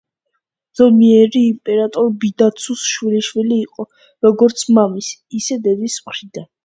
[0.77, 3.85] ძიომეი იმპერატორ ბიდაცუს შვილიშვილი იყო,
[4.29, 5.11] როგორც მამის,
[5.43, 6.51] ისე დედის მხრიდან.